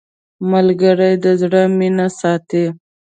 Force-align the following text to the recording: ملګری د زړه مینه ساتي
ملګری 0.51 1.11
د 1.23 1.25
زړه 1.41 1.61
مینه 1.77 2.07
ساتي 2.19 2.65